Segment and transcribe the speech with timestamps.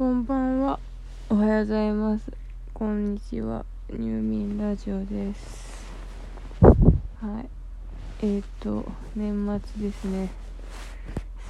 [0.00, 0.80] こんばんは。
[1.28, 2.32] おはようございます。
[2.72, 3.66] こんにちは。
[3.90, 5.84] 入眠ラジオです。
[6.62, 7.48] はい。
[8.22, 10.30] えー、っと、年末ですね。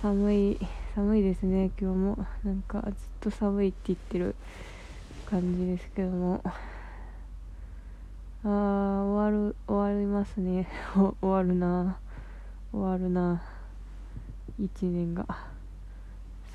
[0.03, 0.59] 寒い、
[0.97, 2.27] 寒いですね、今日も。
[2.43, 4.35] なんか、ずっと寒いって言ってる
[5.27, 6.41] 感じですけども。
[6.45, 10.67] あー、終わる、終わりますね。
[10.99, 11.99] 終わるな。
[12.73, 13.41] 終わるな。
[14.59, 15.25] 一年が。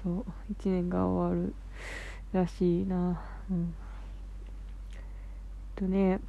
[0.03, 1.53] そう、一年が終わる
[2.33, 3.21] らしいな。
[3.49, 3.73] うん。
[4.93, 4.99] えっ
[5.75, 6.19] とね、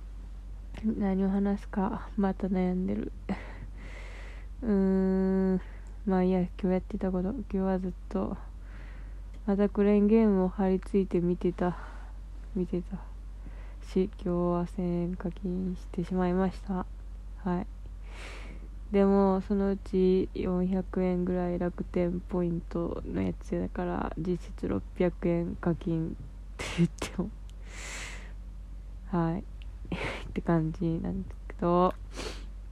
[0.85, 3.13] 何を話すか、また悩んでる。
[4.63, 5.61] うーん、
[6.07, 8.37] まあいいや、今日やってたこと、今日はずっと、
[9.47, 11.77] またクレーンゲームを張り付いて見てた、
[12.55, 12.97] 見てた
[13.87, 16.87] し、今日は1000課金してしまいました。
[17.45, 17.76] はい。
[18.97, 26.11] でもそのうち400円ぐらい楽天ポイントのやつだから実質600円課金っ
[26.57, 27.29] て言っても。
[29.09, 29.41] はい。
[29.41, 31.93] って感じなんですけど。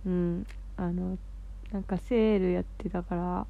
[0.07, 0.47] うん。
[0.79, 1.19] あの
[1.71, 3.47] なんかセールやってたから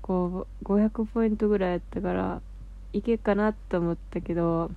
[0.00, 2.40] こう500ポイントぐらいやったから
[2.92, 4.70] いけかなと思ったけど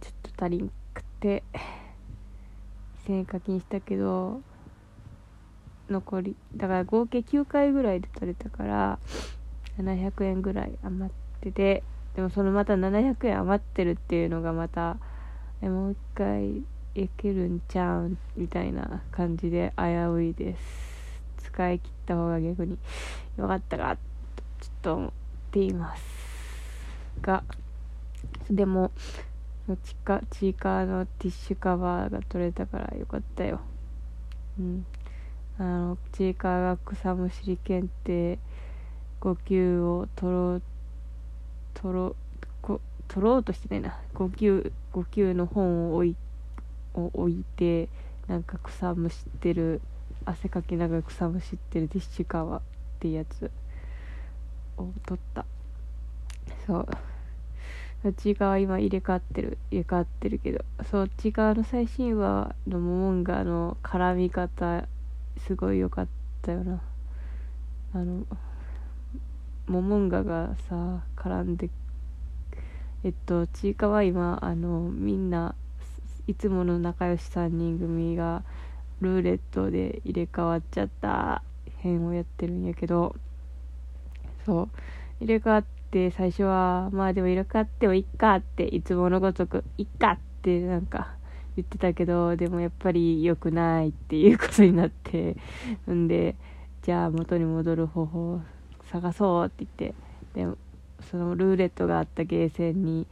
[0.00, 1.42] ちょっと足りんくて
[3.08, 4.40] 1000円課金したけど
[5.90, 8.98] 残りだから合計9回ぐらいで取れたから
[9.78, 11.82] 700円ぐらい余ってて
[12.16, 14.96] でもそのまた700円余ってるっていうのがまた
[15.62, 16.62] えもう一回
[16.94, 20.90] いけるんちゃうんみたいな感じで危ういです。
[21.44, 22.78] 使い切った方が逆に。
[23.36, 23.96] よかったか。
[24.60, 25.10] ちょっと思っ
[25.50, 26.02] ています
[27.22, 27.44] が。
[28.50, 28.90] でも
[29.84, 33.60] チカチーカーのティッシュカバーが取れたからよかったよ。
[34.58, 34.86] うん。
[35.60, 38.38] あのチーカーが草むしり検定
[39.20, 40.62] 5級を取ろう
[41.74, 42.16] 取ろう
[42.62, 43.98] こ取ろうとしてないな。
[44.14, 46.16] 5級5級の本を置い
[46.94, 47.90] を置いて
[48.26, 49.82] なんか草むしってる
[50.24, 52.62] 汗かきながら草むしってるティッシュカバーっ
[52.98, 53.50] てやつ
[54.78, 55.44] を取った。
[56.66, 56.88] そう。
[58.16, 64.88] ちいかわ今入れ替わってる入れ替わってるけどそうちいかわの最新話のモモンガの絡み方
[65.46, 66.08] すごい良かっ
[66.42, 66.80] たよな。
[67.92, 68.24] あの
[69.66, 71.70] モモンガがさ絡んで
[73.04, 75.54] えっとちいかわ今あのみんな
[76.26, 78.44] いつもの仲良し3人組が
[79.00, 81.42] ルーレットで入れ替わっちゃった
[81.78, 83.16] 編をやってるんやけど
[84.44, 84.68] そう。
[85.20, 91.14] 入れ替わって最初はまあでも入れ替わってもいっかっていつものごとくいっかってなんか
[91.60, 95.36] 言ってたけどでもやっぱり良くないっていうことになって
[95.90, 96.34] んで
[96.82, 98.40] じゃあ元に戻る方法を
[98.90, 100.56] 探そうって言ってで
[101.10, 103.06] そのルーレットがあったゲーセンに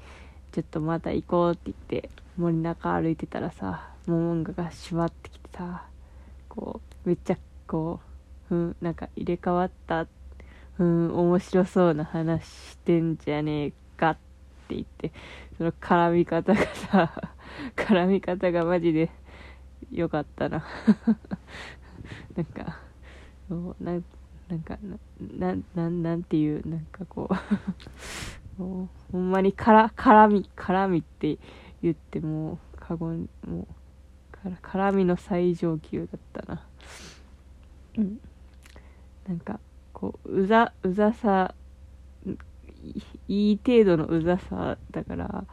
[0.53, 5.84] ちょっとまた行こうって言って森中歩いてたらさモモンガが閉まってきてさ
[6.48, 8.00] こうめっちゃこ
[8.50, 10.06] う、うん、なんか入れ替わった
[10.78, 14.28] うん面白そうな話してんじゃねえかって
[14.75, 15.12] って言って
[15.56, 17.33] その絡み方がさ
[17.75, 19.11] 絡み方がマジで
[19.91, 20.65] 良かったな。
[22.37, 22.79] なんか
[23.49, 24.05] そうなん
[24.49, 24.79] なんか
[25.21, 27.29] なななんていうなんかこ
[28.59, 31.39] う もうほんまにから絡み絡みって
[31.83, 33.67] 言っても過言もう
[34.33, 34.56] から
[34.91, 36.67] 絡みの最上級だったな。
[37.97, 38.21] うん。
[39.27, 39.61] なんか
[39.93, 41.55] こううざうざさ
[43.28, 45.44] いい程度のうざさだから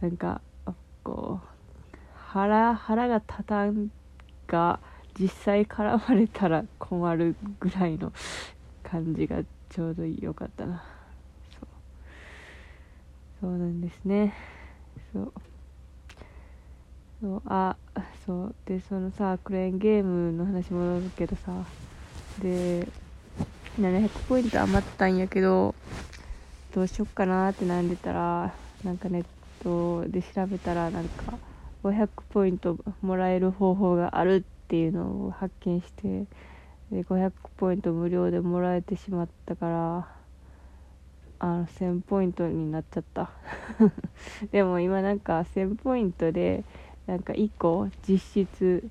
[0.00, 0.40] なんか
[1.02, 1.46] こう
[2.16, 3.90] 腹腹が立たん
[4.48, 4.80] が
[5.18, 8.12] 実際絡まれたら困るぐらいの
[8.82, 10.84] 感じがちょうど良かったな。
[11.52, 11.68] そう。
[13.40, 14.34] そうなんですね。
[15.12, 15.32] そう。
[17.20, 17.76] そうあ
[18.26, 18.54] そう。
[18.66, 21.52] でそのさクレーンゲームの話戻るけどさ。
[22.40, 22.88] で
[23.80, 25.74] 700ポイント余ったんやけど
[26.74, 29.26] どうしよっかなって悩んでたらなんかネッ
[29.60, 31.40] トで調べたらなんか
[31.82, 36.26] 500ポイントもらえる方法があるっていうのを発見して
[36.90, 40.08] で500ポイント無料でもらえてしまったから
[41.38, 43.30] あの1000ポイントになっちゃった。
[44.50, 46.64] でも今なんか1000ポイントで
[47.06, 48.90] なんか1個実質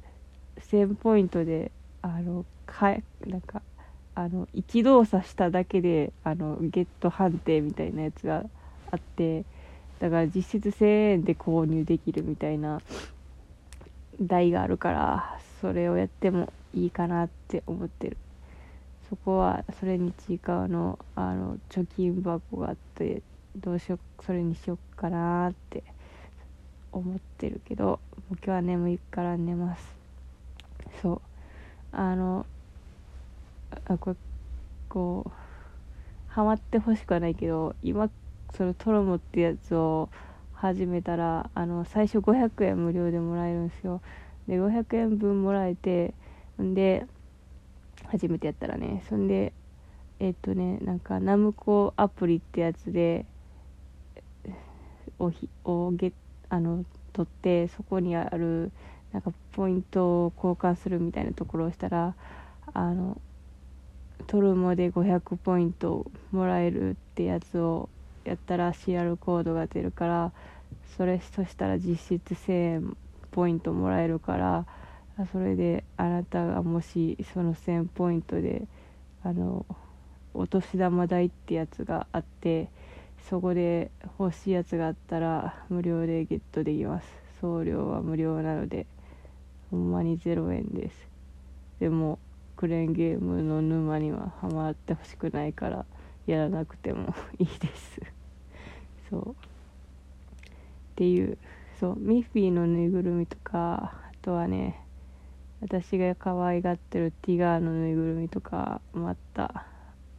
[0.57, 1.71] 1000ポイントで
[2.01, 3.63] あのかなんか
[4.15, 8.43] あの一動作しただけであのゲット判定みたいなやつが
[8.91, 9.43] あって
[9.99, 12.81] だから実質1000円で購入できるみたいな
[14.21, 18.17] 台があるからそれをやってもいいかなって思ってる。
[19.09, 23.21] そこはそれにちいかわのあの貯金箱があって
[23.55, 25.83] どうしようそれにしよっかなって
[26.91, 27.99] 思ってるけども
[28.31, 29.95] う今日は眠いから寝ます。
[31.01, 31.21] そう。
[31.91, 32.45] あの
[33.85, 34.15] あこ
[34.89, 35.31] こう
[36.27, 38.09] ハマってほしくはないけど今
[38.55, 40.09] そのトロモってやつを
[40.53, 44.01] 始めたらあの最初500円無料でもらえるんですよ。
[44.47, 46.13] で500円分もらえて
[46.61, 47.05] んで
[48.05, 49.03] 初めてやったらね。
[49.09, 49.53] そんで
[50.19, 53.25] えっ、とねなんかナムコアプリってやつで
[55.19, 56.13] おひおげ
[56.49, 58.71] あの取ってそこにある
[59.11, 62.15] なんかポイントを交換するみたいなところをしたら
[62.73, 63.19] あの
[64.27, 67.89] トルモで500ポイントもらえるってやつを
[68.25, 70.31] やったら CR コードが出るから
[70.97, 72.97] それそしたら実質1000円
[73.31, 74.65] ポイントもらえるから
[75.31, 78.63] それであなたがもしその1000ポイントで
[79.23, 79.65] あの
[80.33, 82.69] お年玉代ってやつがあって
[83.29, 87.07] そこで欲しいやつがあったら無料でゲットできます。
[87.39, 88.85] 送料は無料なので
[89.69, 90.95] ほんまに0円です。
[91.79, 92.19] でも
[92.55, 95.85] クレーンゲームの沼にはハマってほしくないから
[96.27, 98.01] やらなくてもいいです。
[99.09, 99.29] そう。
[99.31, 99.35] っ
[100.95, 101.37] ていう。
[101.79, 101.99] そう。
[101.99, 104.79] ミッフィーのぬいぐるみとかあとはね
[105.61, 109.65] 私が可愛がってるティガーのぬいぐるみとかもあった。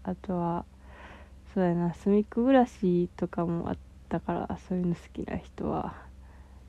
[0.02, 0.64] あとは
[1.54, 3.76] そうやな隅っこ暮らしとかもあっ
[4.08, 5.94] たからそういうの好きな人は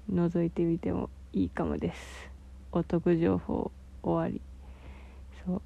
[0.10, 2.30] 覗いてみてもいいかもです。
[2.72, 3.72] お得情報
[4.04, 4.42] 終わり
[5.46, 5.62] そう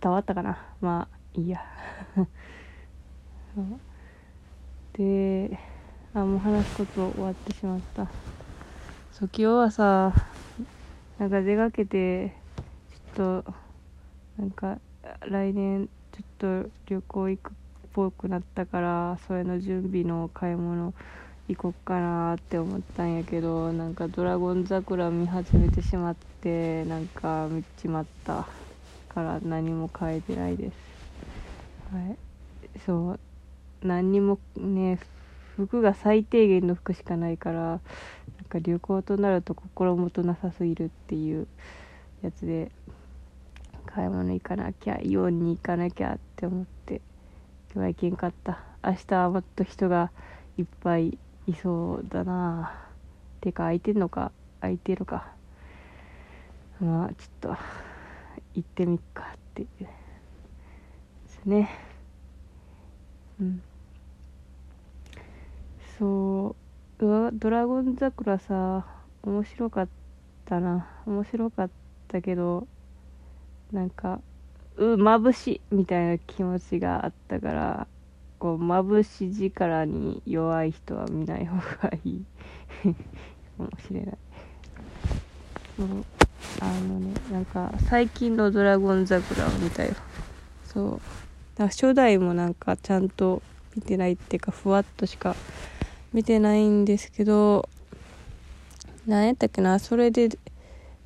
[0.00, 0.58] 伝わったかな？
[0.80, 1.60] まあいいや。
[4.94, 5.58] で
[6.14, 8.06] あもう話すこと終わってしまった。
[9.12, 10.12] そう今日はさ
[11.18, 12.36] なんか出かけて
[13.16, 13.54] ちょっと
[14.38, 14.78] なんか
[15.28, 17.52] 来年ちょっと旅行行くっ
[17.92, 20.94] ぽくなったからそれの準備の買い物
[21.48, 28.46] 行こっかなって思ったんやけどなんか「ドラゴン桜」見始めてしまってなんか見ちまった。
[29.08, 30.74] から何も変えてないです。
[31.92, 32.18] はい。
[32.84, 33.20] そう。
[33.82, 34.98] 何にもね
[35.56, 37.80] 服が最低限の服しかないからなん
[38.48, 41.46] か旅行となると心もとなさすぎるっていう
[42.22, 42.70] やつで
[43.86, 47.00] 買い物行かなきゃイオンに行かなきゃって思って
[47.74, 48.60] 今日は行けんかった。
[48.84, 50.10] 明日はもっと人が
[50.56, 52.72] いっぱいいそうだな。
[53.40, 54.32] てか空いてんのか？
[54.60, 55.28] 空いてるか。
[56.80, 57.56] まあちょっと
[58.54, 59.88] 行ってみっかっていうで
[61.28, 61.70] すね。
[63.40, 63.62] うん。
[65.98, 66.54] そう
[66.98, 68.86] ドラゴン桜さ
[69.22, 69.88] 面白かっ
[70.44, 70.88] たな。
[71.06, 71.70] 面白かっ
[72.08, 72.66] たけど
[73.72, 74.20] なんか
[74.76, 77.86] う眩しいみたいな気持ちがあったから
[78.38, 82.24] こう眩し力に弱い人は見ない方がいい。
[83.58, 84.18] かもしれない。
[85.76, 86.04] そう
[86.60, 89.94] あのねなんか最近の「ドラゴン桜」を見たよ。
[90.66, 91.00] そう。
[91.56, 93.42] だ初代もなんかちゃんと
[93.74, 95.34] 見てないっていうかふわっとしか
[96.12, 97.68] 見てないんですけど
[99.06, 99.78] 何やったっけな。
[99.78, 100.30] それで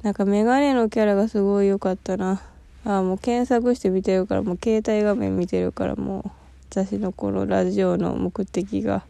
[0.02, 2.42] なんかメガネのキャラがすごい良かったな。
[2.84, 6.30] あもう検索して見てるからもう携帯画面見てるからもう
[6.70, 9.04] 私のこのラジオの目的が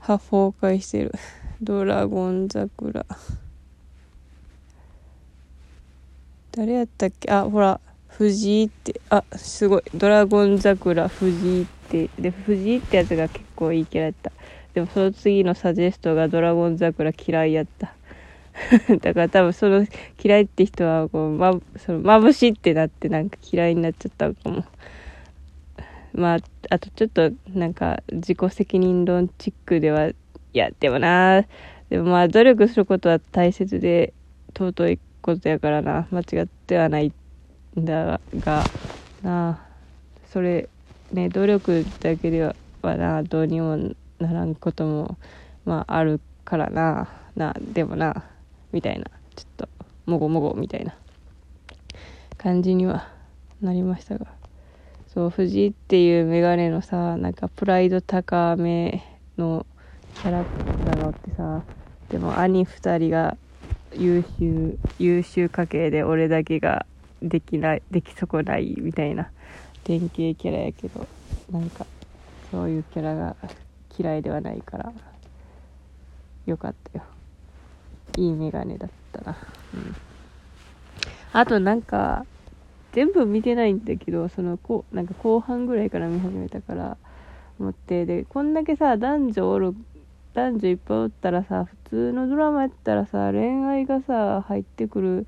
[0.00, 1.12] 破崩壊してる。
[1.62, 3.06] ドラゴン桜。
[6.52, 7.32] 誰やったっけ？
[7.32, 9.82] あほら藤井ってあすごい。
[9.94, 12.10] ドラゴン桜藤井って。
[12.18, 14.32] で藤井ってやつが結構いいキャラやった。
[14.74, 17.94] でもその次のサジェストがドラゴン桜嫌いやった。
[19.00, 19.86] だから多分その
[20.22, 24.64] 嫌いって人はこう、ま、その眩しいってなってなんか嫌いになっちゃったかも。
[26.12, 30.14] まあ、あとちょっとなんか自己責任論チックでは、い
[30.52, 31.46] や、でもな、
[31.88, 34.12] でもまあ努力することは大切で
[34.54, 37.12] 尊いことやからな、間違ってはない
[37.80, 38.64] んだが、
[39.22, 39.64] な。
[40.30, 40.68] それ、
[41.12, 43.76] ね、努力だけではな、どうにも
[44.18, 45.16] ならんことも、
[45.64, 48.24] まああるからな、な、でもな、
[48.72, 49.06] みたいな。
[49.36, 49.68] ちょっと
[50.04, 50.94] もごもごみたいな。
[52.36, 53.08] 感じには
[53.60, 54.26] なりましたが。
[55.14, 59.04] そう藤井っていうメガネのさなんかプライド高め
[59.36, 59.66] の
[60.14, 61.62] キャラクターのってさ
[62.08, 63.36] でも兄2人が
[63.96, 66.86] 優秀優秀家系で俺だけが
[67.22, 69.30] できないでき損ないみたいな
[69.84, 71.06] 典型キャラやけど
[71.50, 71.86] なんか
[72.50, 73.36] そういうキャラが
[73.96, 74.92] 嫌いではないから
[76.46, 77.04] よかったよ
[78.18, 79.36] いいメガネだったな。
[79.74, 79.96] うん。
[81.32, 82.26] あとなんか、
[82.92, 86.98] 全部見てないんだけど、その、こ、なんか後半ぐらいから見始めたから、
[87.58, 89.74] 思ってでこんだけさ男女おる
[90.34, 95.26] 男女いっぱいおったらさ普通のドラマやったらさ恋愛がさ入ってくる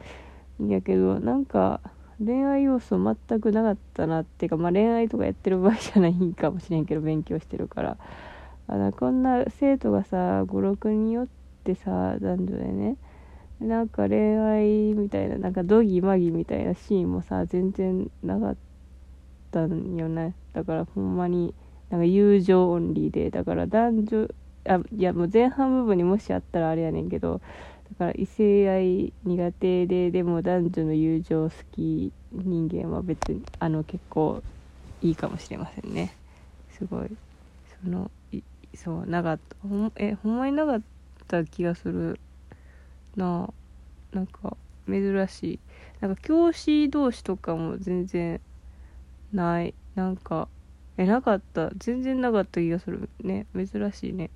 [0.63, 1.81] んやけどなんか
[2.25, 7.97] 恋愛要素全くなかったなっていうかまあ恋愛とかやってる場合じゃないかもしれんけど勉強してるから。
[8.67, 11.29] あらこんな生徒がさ56人よっ
[11.65, 12.97] てさ男女でね。
[13.61, 18.57] なんか恋愛みたいななんかドギマギみたいなシーンもさ全然なかっ
[19.51, 20.35] たんよね。
[20.55, 21.55] だからほんまに
[21.91, 23.31] なんか友情オンリーで。
[23.31, 24.29] だから男女
[24.67, 27.41] あいやもう前半部分にもしあったらあれやねんけど
[27.91, 34.43] だから異性愛苦手ででも男女の友情好き人間は別にあの結構
[35.03, 36.15] いいかもしれませんね。
[36.71, 37.11] すごい。
[37.83, 38.43] そのい
[38.75, 40.81] そうなかったほんえほんまになかっ
[41.29, 42.19] た気がする
[43.17, 43.49] な。
[43.49, 44.57] あなんか
[44.89, 45.59] 珍しい。
[46.01, 48.41] なんか教師同士とかも全然
[49.33, 49.75] ない。
[49.95, 50.49] なんか
[50.97, 51.71] えなかった。
[51.77, 53.47] 全然なかった気がするね。
[53.55, 54.31] 珍しいね。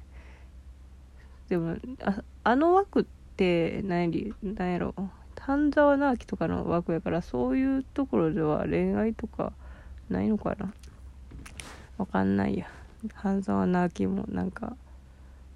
[1.48, 3.04] でもああの枠っ
[3.36, 4.34] て何？
[4.42, 4.94] 何やろ？
[5.38, 9.52] 半沢直樹とかの枠やからそういうところでは恋愛とか
[10.10, 10.72] ないのかな？
[11.96, 12.66] わかんないや。
[13.14, 14.76] 半沢直樹もなんか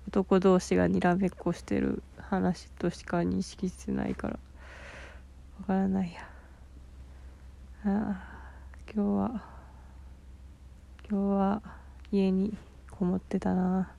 [0.08, 4.38] 男同士がにらめっこしてる話としか認識してないから。
[5.60, 6.20] わからないや。
[7.84, 8.22] ああ
[8.94, 9.42] 今日は
[11.10, 11.62] 今日は
[12.10, 12.56] 家に
[12.90, 13.90] こもってたな。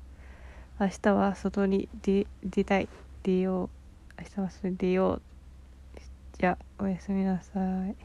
[0.83, 2.89] 明日は外に出出たい。
[3.23, 3.69] 出よ
[4.17, 4.21] う。
[4.21, 5.21] 明日は外に出よう。
[6.37, 7.95] じゃあおやすみなさい。